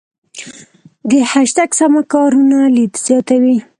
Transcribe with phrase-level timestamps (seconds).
[1.09, 3.57] د هشتګ سمه کارونه لید زیاتوي.